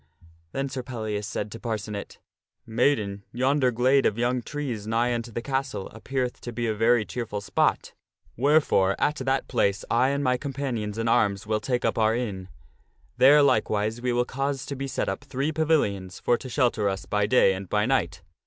Then 0.51 0.67
Sir 0.67 0.81
Pellias 0.81 1.27
said 1.27 1.51
to 1.51 1.59
Parcenet:" 1.59 2.17
Maiden, 2.65 3.23
yonder 3.31 3.69
glade 3.69 4.07
of 4.07 4.17
young 4.17 4.41
trees 4.41 4.87
nigh 4.87 5.13
unto 5.13 5.31
the 5.31 5.43
castle 5.43 5.89
appeareth 5.89 6.41
to 6.41 6.51
be 6.51 6.65
a 6.65 6.73
very 6.73 7.05
cheerful 7.05 7.39
spot. 7.39 7.93
Where 8.35 8.53
22 8.53 8.57
8 8.57 8.57
THE 8.57 8.57
STORY 8.57 8.57
OF 8.57 8.63
SIR 8.63 8.65
PELLIAS 8.65 8.97
fore 8.97 9.05
at 9.05 9.25
that 9.27 9.47
place 9.47 9.85
I 9.91 10.07
and 10.09 10.23
my 10.23 10.37
companions 10.37 10.97
in 10.97 11.07
arms 11.07 11.45
will 11.45 11.59
take 11.59 11.85
up 11.85 11.99
our 11.99 12.15
inn. 12.15 12.49
There, 13.17 13.43
likewise, 13.43 14.01
we 14.01 14.11
will 14.11 14.25
cause 14.25 14.65
to 14.65 14.75
be 14.75 14.87
set 14.87 15.07
up 15.07 15.23
three 15.23 15.51
pavilions 15.51 16.19
for 16.19 16.35
to 16.35 16.49
shelter 16.49 16.89
us 16.89 17.05
by 17.05 17.27
day 17.27 17.53
and 17.53 17.69
by 17.69 17.85
night. 17.85 18.23